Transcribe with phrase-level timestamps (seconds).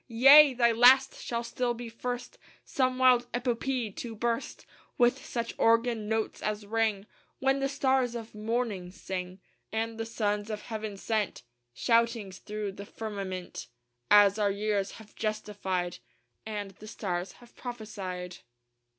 [0.07, 0.51] Yea!
[0.55, 4.65] thy last shall still be first Some wild epopee to burst
[4.97, 7.05] With such organ notes as rang
[7.37, 9.41] When the stars of morning sang,
[9.71, 13.67] And the Sons of Heaven sent Shoutings through the firmament;
[14.09, 15.99] As our years have justified
[16.47, 18.37] And the stars have prophesied.